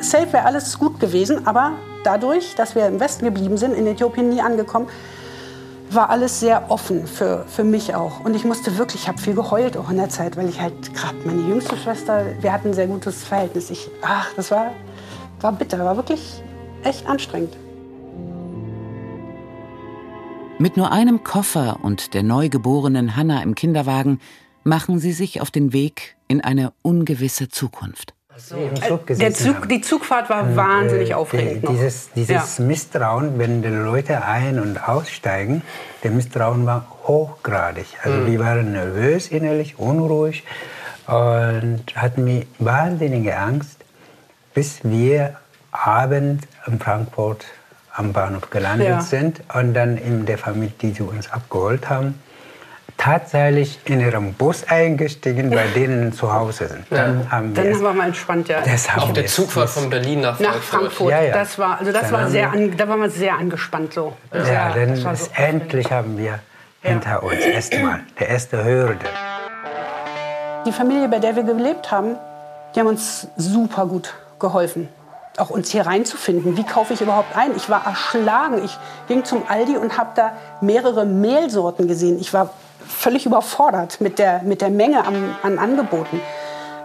safe, 0.00 0.32
wäre 0.32 0.44
alles 0.44 0.78
gut 0.78 1.00
gewesen. 1.00 1.46
Aber 1.46 1.72
dadurch, 2.04 2.54
dass 2.54 2.74
wir 2.74 2.86
im 2.86 3.00
Westen 3.00 3.24
geblieben 3.24 3.56
sind, 3.56 3.74
in 3.74 3.86
Äthiopien 3.86 4.28
nie 4.28 4.40
angekommen, 4.40 4.88
war 5.90 6.10
alles 6.10 6.40
sehr 6.40 6.70
offen 6.70 7.06
für, 7.06 7.44
für 7.48 7.64
mich 7.64 7.94
auch. 7.94 8.20
Und 8.24 8.36
ich 8.36 8.44
musste 8.44 8.76
wirklich, 8.76 9.02
ich 9.02 9.08
habe 9.08 9.18
viel 9.18 9.34
geheult 9.34 9.76
auch 9.76 9.90
in 9.90 9.96
der 9.96 10.08
Zeit, 10.08 10.36
weil 10.36 10.48
ich 10.48 10.60
halt 10.60 10.94
gerade 10.94 11.16
meine 11.24 11.42
jüngste 11.42 11.76
Schwester, 11.76 12.26
wir 12.40 12.52
hatten 12.52 12.68
ein 12.68 12.74
sehr 12.74 12.86
gutes 12.86 13.24
Verhältnis. 13.24 13.70
Ich, 13.70 13.90
ach, 14.02 14.28
das 14.36 14.50
war, 14.50 14.72
war 15.40 15.52
bitter, 15.52 15.78
war 15.78 15.96
wirklich 15.96 16.42
echt 16.84 17.06
anstrengend. 17.06 17.56
Mit 20.60 20.76
nur 20.76 20.90
einem 20.90 21.22
Koffer 21.22 21.78
und 21.82 22.14
der 22.14 22.24
neugeborenen 22.24 23.14
Hanna 23.14 23.44
im 23.44 23.54
Kinderwagen 23.54 24.20
machen 24.64 24.98
sie 24.98 25.12
sich 25.12 25.40
auf 25.40 25.52
den 25.52 25.72
Weg 25.72 26.16
in 26.26 26.40
eine 26.40 26.72
ungewisse 26.82 27.48
Zukunft. 27.48 28.12
So. 28.36 28.56
Äh, 28.56 29.14
der 29.14 29.34
Zug, 29.34 29.68
die 29.68 29.80
Zugfahrt 29.80 30.28
war 30.28 30.42
und, 30.42 30.56
wahnsinnig 30.56 31.10
äh, 31.10 31.14
aufregend. 31.14 31.62
Äh, 31.62 31.66
dieses, 31.68 32.10
dieses 32.10 32.58
ja. 32.58 32.64
Misstrauen, 32.64 33.38
wenn 33.38 33.62
die 33.62 33.68
Leute 33.68 34.24
ein- 34.24 34.58
und 34.58 34.88
aussteigen, 34.88 35.62
der 36.02 36.10
Misstrauen 36.10 36.66
war 36.66 36.86
hochgradig. 37.04 37.86
Also 38.02 38.18
mhm. 38.18 38.26
wir 38.26 38.40
waren 38.40 38.72
nervös 38.72 39.28
innerlich, 39.28 39.78
unruhig 39.78 40.42
und 41.06 41.84
hatten 41.94 42.24
mir 42.24 42.46
wahnsinnige 42.58 43.38
Angst, 43.38 43.84
bis 44.54 44.80
wir 44.82 45.36
abend 45.70 46.48
in 46.66 46.80
Frankfurt 46.80 47.46
am 47.98 48.12
Bahnhof 48.12 48.50
gelandet 48.50 48.88
ja. 48.88 49.00
sind 49.00 49.40
und 49.52 49.74
dann 49.74 49.96
in 49.96 50.24
der 50.24 50.38
Familie, 50.38 50.72
die 50.80 50.92
sie 50.92 51.02
uns 51.02 51.30
abgeholt 51.32 51.90
haben, 51.90 52.14
tatsächlich 52.96 53.80
in 53.86 54.00
ihrem 54.00 54.34
Bus 54.34 54.64
eingestiegen, 54.68 55.50
bei 55.50 55.66
denen 55.74 56.12
zu 56.12 56.32
Hause 56.32 56.68
sind. 56.68 56.84
Dann 56.90 57.20
ja. 57.20 57.30
haben 57.30 57.56
wir 57.56 57.64
dann 57.64 57.82
war 57.82 57.92
mal 57.94 58.06
entspannt, 58.06 58.48
ja. 58.48 58.58
Auf 58.96 59.12
der 59.12 59.26
Zugfahrt 59.26 59.70
von 59.70 59.90
Berlin 59.90 60.20
nach 60.20 60.36
Frankfurt. 60.36 60.54
Nach 60.54 60.62
Frankfurt. 60.62 61.10
Ja, 61.10 61.22
ja. 61.22 61.32
Das 61.32 61.58
war, 61.58 61.78
also 61.78 61.92
das 61.92 62.12
war 62.12 62.28
sehr, 62.28 62.52
an, 62.52 62.76
da 62.76 62.88
war 62.88 62.96
man 62.96 63.10
sehr 63.10 63.34
angespannt 63.34 63.94
so. 63.94 64.16
Ja, 64.32 64.52
ja 64.52 64.74
dann 64.74 64.96
so 64.96 65.28
endlich 65.34 65.90
haben 65.90 66.18
wir 66.18 66.38
hinter 66.82 67.22
uns 67.22 67.40
erstmal 67.40 68.00
der 68.18 68.28
erste 68.28 68.64
Hürde. 68.64 69.06
Die 70.66 70.72
Familie, 70.72 71.08
bei 71.08 71.18
der 71.18 71.34
wir 71.34 71.42
gelebt 71.42 71.90
haben, 71.90 72.16
die 72.74 72.80
haben 72.80 72.88
uns 72.88 73.28
super 73.36 73.86
gut 73.86 74.14
geholfen 74.38 74.88
auch 75.40 75.50
uns 75.50 75.70
hier 75.70 75.86
reinzufinden. 75.86 76.56
Wie 76.56 76.64
kaufe 76.64 76.94
ich 76.94 77.00
überhaupt 77.00 77.36
ein? 77.36 77.54
Ich 77.56 77.68
war 77.68 77.86
erschlagen. 77.86 78.64
Ich 78.64 78.76
ging 79.06 79.24
zum 79.24 79.42
Aldi 79.48 79.76
und 79.76 79.96
habe 79.96 80.10
da 80.14 80.32
mehrere 80.60 81.04
Mehlsorten 81.06 81.88
gesehen. 81.88 82.18
Ich 82.18 82.32
war 82.32 82.50
völlig 82.86 83.26
überfordert 83.26 84.00
mit 84.00 84.18
der, 84.18 84.42
mit 84.42 84.60
der 84.60 84.70
Menge 84.70 85.06
an, 85.06 85.36
an 85.42 85.58
Angeboten. 85.58 86.20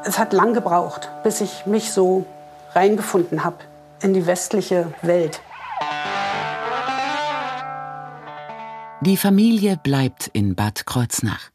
Es 0.05 0.19
hat 0.19 0.33
lang 0.33 0.53
gebraucht, 0.53 1.09
bis 1.23 1.41
ich 1.41 1.65
mich 1.65 1.91
so 1.91 2.25
reingefunden 2.73 3.43
habe 3.43 3.57
in 4.01 4.13
die 4.13 4.27
westliche 4.27 4.93
Welt. 5.01 5.41
Die 9.01 9.17
Familie 9.17 9.77
bleibt 9.77 10.27
in 10.27 10.55
Bad 10.55 10.85
Kreuznach. 10.85 11.51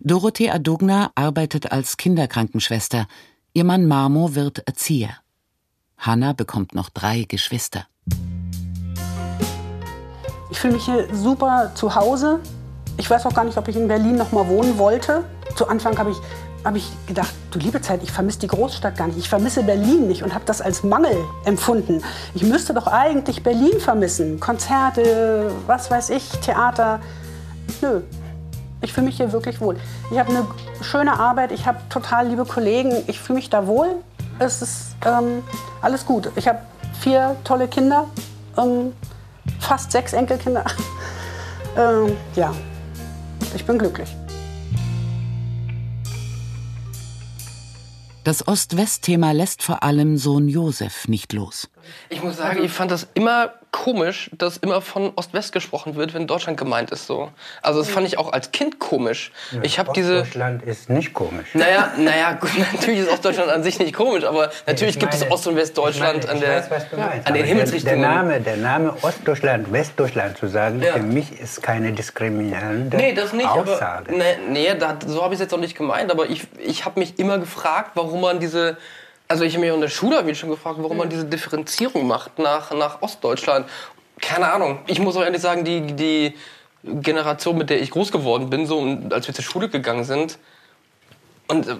Dorothee 0.00 0.50
Adugna 0.50 1.10
arbeitet 1.14 1.72
als 1.72 1.96
Kinderkrankenschwester. 1.96 3.06
Ihr 3.52 3.64
Mann 3.64 3.86
Marmo 3.86 4.34
wird 4.34 4.66
Erzieher. 4.66 5.10
Hanna 6.02 6.32
bekommt 6.32 6.74
noch 6.74 6.90
drei 6.90 7.26
Geschwister. 7.28 7.86
Ich 10.50 10.58
fühle 10.58 10.74
mich 10.74 10.84
hier 10.84 11.06
super 11.14 11.70
zu 11.76 11.94
Hause. 11.94 12.40
Ich 12.96 13.08
weiß 13.08 13.24
auch 13.24 13.32
gar 13.32 13.44
nicht, 13.44 13.56
ob 13.56 13.68
ich 13.68 13.76
in 13.76 13.86
Berlin 13.86 14.16
noch 14.16 14.32
mal 14.32 14.48
wohnen 14.48 14.78
wollte. 14.78 15.24
Zu 15.54 15.68
Anfang 15.68 15.96
habe 15.96 16.10
ich, 16.10 16.16
hab 16.64 16.74
ich 16.74 16.90
gedacht, 17.06 17.32
du 17.52 17.60
liebe 17.60 17.80
Zeit, 17.80 18.02
ich 18.02 18.10
vermisse 18.10 18.40
die 18.40 18.48
Großstadt 18.48 18.96
gar 18.96 19.06
nicht. 19.06 19.18
Ich 19.18 19.28
vermisse 19.28 19.62
Berlin 19.62 20.08
nicht 20.08 20.24
und 20.24 20.34
habe 20.34 20.44
das 20.44 20.60
als 20.60 20.82
Mangel 20.82 21.16
empfunden. 21.44 22.02
Ich 22.34 22.42
müsste 22.42 22.74
doch 22.74 22.88
eigentlich 22.88 23.44
Berlin 23.44 23.78
vermissen. 23.78 24.40
Konzerte, 24.40 25.52
was 25.68 25.88
weiß 25.88 26.10
ich, 26.10 26.28
Theater. 26.40 26.98
Nö, 27.80 28.00
ich 28.80 28.92
fühle 28.92 29.06
mich 29.06 29.18
hier 29.18 29.32
wirklich 29.32 29.60
wohl. 29.60 29.76
Ich 30.10 30.18
habe 30.18 30.30
eine 30.30 30.44
schöne 30.80 31.12
Arbeit, 31.12 31.52
ich 31.52 31.66
habe 31.66 31.78
total 31.88 32.26
liebe 32.26 32.44
Kollegen, 32.44 32.92
ich 33.06 33.20
fühle 33.20 33.36
mich 33.36 33.48
da 33.48 33.68
wohl. 33.68 34.02
Es 34.38 34.62
ist 34.62 34.96
ähm, 35.04 35.42
alles 35.80 36.04
gut. 36.04 36.30
Ich 36.36 36.48
habe 36.48 36.60
vier 37.00 37.36
tolle 37.44 37.68
Kinder, 37.68 38.08
ähm, 38.56 38.92
fast 39.60 39.92
sechs 39.92 40.12
Enkelkinder. 40.12 40.64
ähm, 41.76 42.16
ja, 42.34 42.54
ich 43.54 43.64
bin 43.64 43.78
glücklich. 43.78 44.14
Das 48.24 48.46
Ost-West-Thema 48.46 49.32
lässt 49.32 49.64
vor 49.64 49.82
allem 49.82 50.16
Sohn 50.16 50.48
Josef 50.48 51.08
nicht 51.08 51.32
los. 51.32 51.68
Ich 52.08 52.22
muss 52.22 52.36
sagen, 52.36 52.62
ich 52.62 52.70
fand 52.70 52.92
das 52.92 53.08
immer 53.14 53.52
komisch, 53.72 54.30
dass 54.32 54.58
immer 54.58 54.80
von 54.82 55.12
Ost-West 55.16 55.52
gesprochen 55.52 55.96
wird, 55.96 56.14
wenn 56.14 56.26
Deutschland 56.26 56.58
gemeint 56.58 56.90
ist 56.90 57.06
so. 57.06 57.30
Also 57.62 57.80
das 57.80 57.88
fand 57.88 58.06
ich 58.06 58.18
auch 58.18 58.32
als 58.32 58.52
Kind 58.52 58.78
komisch. 58.78 59.32
Ja, 59.50 59.60
ich 59.62 59.78
habe 59.78 59.92
diese 59.94 60.18
Ostdeutschland 60.20 60.62
ist 60.62 60.90
nicht 60.90 61.14
komisch. 61.14 61.48
Naja, 61.54 61.90
naja, 61.96 62.32
gut, 62.34 62.50
natürlich 62.72 63.00
ist 63.00 63.08
Ostdeutschland 63.10 63.50
an 63.50 63.62
sich 63.62 63.78
nicht 63.78 63.94
komisch, 63.94 64.24
aber 64.24 64.50
natürlich 64.66 64.94
Ich 64.96 65.00
gibt 65.00 65.14
es 65.14 65.20
meine- 65.20 65.32
Ost- 65.32 65.46
und 65.48 65.56
Westdeutschland 65.56 66.18
meine, 66.26 66.30
an 66.32 66.40
der 66.40 66.70
weiß, 66.70 66.86
meinst, 66.96 67.26
an 67.26 67.34
den 67.34 67.44
Himmelsrichtungen. 67.46 68.00
der 68.02 68.08
Name, 68.10 68.40
der 68.40 68.56
Name 68.58 68.94
Ostdeutschland, 69.02 69.72
Westdeutschland 69.72 70.36
zu 70.38 70.46
sagen, 70.48 70.80
Ja. 70.82 70.92
für 70.92 71.02
mich 71.02 71.32
ist 71.40 71.62
keine 71.62 71.92
diskriminierende 71.92 72.96
Nee, 72.96 73.14
das 73.14 73.32
nicht, 73.32 73.48
Aussage. 73.48 74.08
aber 74.10 74.16
nee, 74.18 74.36
nee 74.50 74.74
da, 74.78 74.98
so 75.06 75.22
habe 75.24 75.34
ich 75.34 75.40
es 75.40 75.44
jetzt 75.44 75.54
auch 75.54 75.58
nicht 75.58 75.76
gemeint, 75.76 76.10
aber 76.10 76.28
ich, 76.28 76.42
ich 76.58 76.84
habe 76.84 77.00
mich 77.00 77.18
immer 77.18 77.38
gefragt, 77.38 77.92
warum 77.94 78.20
man 78.20 78.38
diese 78.38 78.76
also 79.32 79.44
ich 79.44 79.54
habe 79.54 79.62
mich 79.62 79.70
auch 79.70 79.76
in 79.76 79.80
der 79.80 79.88
Schule 79.88 80.18
hab 80.18 80.28
ich 80.28 80.38
schon 80.38 80.50
gefragt, 80.50 80.76
warum 80.78 80.98
man 80.98 81.08
diese 81.08 81.24
Differenzierung 81.24 82.06
macht 82.06 82.38
nach, 82.38 82.70
nach 82.72 83.00
Ostdeutschland. 83.00 83.66
Keine 84.20 84.52
Ahnung. 84.52 84.80
Ich 84.86 84.98
muss 84.98 85.16
auch 85.16 85.22
ehrlich 85.22 85.40
sagen, 85.40 85.64
die, 85.64 85.80
die 85.94 86.34
Generation, 86.84 87.56
mit 87.56 87.70
der 87.70 87.80
ich 87.80 87.90
groß 87.90 88.12
geworden 88.12 88.50
bin, 88.50 88.66
so 88.66 88.78
und 88.78 89.10
als 89.10 89.26
wir 89.26 89.34
zur 89.34 89.42
Schule 89.44 89.70
gegangen 89.70 90.04
sind, 90.04 90.38
und 91.48 91.66
äh, 91.66 91.76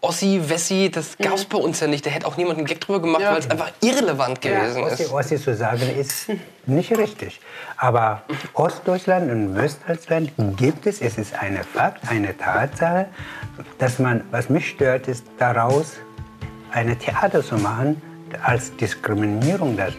Ossi, 0.00 0.40
Wessi, 0.46 0.90
das 0.90 1.18
gab 1.18 1.34
es 1.34 1.44
bei 1.44 1.58
uns 1.58 1.78
ja 1.80 1.86
nicht. 1.88 2.06
Da 2.06 2.10
hätte 2.10 2.26
auch 2.26 2.38
niemand 2.38 2.56
einen 2.56 2.66
Gag 2.66 2.80
drüber 2.80 3.00
gemacht, 3.00 3.20
Ja. 3.20 3.32
weil 3.32 3.38
es 3.38 3.50
einfach 3.50 3.70
irrelevant 3.82 4.40
gewesen 4.40 4.82
Ossi, 4.82 5.02
ist. 5.02 5.12
Ossi 5.12 5.36
zu 5.36 5.54
sagen 5.54 5.82
ist 6.00 6.30
nicht 6.64 6.96
richtig. 6.96 7.38
Aber 7.76 8.22
Ostdeutschland 8.54 9.30
und 9.30 9.54
Westdeutschland 9.54 10.32
gibt 10.56 10.86
es. 10.86 11.02
Es 11.02 11.18
ist 11.18 11.34
eine 11.34 11.64
Fakt, 11.64 12.08
eine 12.08 12.34
Tatsache, 12.36 13.06
dass 13.78 13.98
man, 13.98 14.24
was 14.30 14.48
mich 14.48 14.68
stört, 14.70 15.06
ist 15.06 15.26
daraus 15.38 15.92
eine 16.72 16.96
Theater 16.96 17.44
zu 17.44 17.56
machen, 17.56 18.00
als 18.42 18.74
Diskriminierung 18.76 19.76
das 19.76 19.94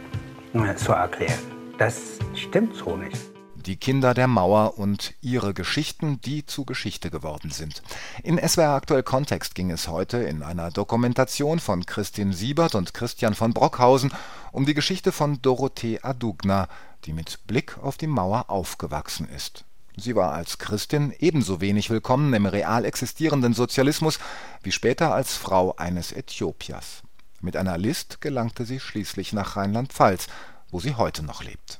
äh, 0.53 0.75
zu 0.75 0.91
erklären. 0.91 1.39
Das 1.77 2.19
stimmt 2.35 2.75
so 2.75 2.95
nicht. 2.97 3.17
Die 3.55 3.77
Kinder 3.77 4.13
der 4.13 4.27
Mauer 4.27 4.77
und 4.77 5.13
ihre 5.21 5.53
Geschichten, 5.53 6.19
die 6.19 6.45
zu 6.45 6.65
Geschichte 6.65 7.09
geworden 7.09 7.49
sind. 7.49 7.81
In 8.21 8.37
SWR 8.37 8.71
Aktuell 8.71 9.03
Kontext 9.03 9.55
ging 9.55 9.71
es 9.71 9.87
heute 9.87 10.17
in 10.17 10.43
einer 10.43 10.69
Dokumentation 10.69 11.59
von 11.59 11.85
Christin 11.85 12.33
Siebert 12.33 12.75
und 12.75 12.93
Christian 12.93 13.35
von 13.35 13.53
Brockhausen 13.53 14.11
um 14.51 14.65
die 14.65 14.73
Geschichte 14.73 15.13
von 15.13 15.41
Dorothee 15.41 15.99
Adugna, 16.01 16.67
die 17.05 17.13
mit 17.13 17.47
Blick 17.47 17.77
auf 17.81 17.95
die 17.97 18.07
Mauer 18.07 18.49
aufgewachsen 18.49 19.29
ist. 19.29 19.63
Sie 19.95 20.15
war 20.15 20.33
als 20.33 20.57
Christin 20.57 21.13
ebenso 21.19 21.61
wenig 21.61 21.89
willkommen 21.89 22.33
im 22.33 22.45
real 22.45 22.83
existierenden 22.83 23.53
Sozialismus 23.53 24.19
wie 24.63 24.71
später 24.71 25.13
als 25.13 25.35
Frau 25.35 25.75
eines 25.75 26.11
Äthiopiers. 26.11 27.03
Mit 27.41 27.55
einer 27.55 27.77
List 27.77 28.19
gelangte 28.19 28.65
sie 28.65 28.79
schließlich 28.79 29.33
nach 29.33 29.55
Rheinland-Pfalz, 29.55 30.27
wo 30.71 30.79
sie 30.79 30.95
heute 30.95 31.23
noch 31.23 31.43
lebt 31.43 31.79